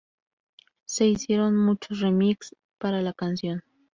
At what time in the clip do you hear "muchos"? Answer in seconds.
1.55-1.99